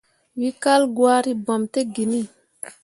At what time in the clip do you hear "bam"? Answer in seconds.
1.45-1.63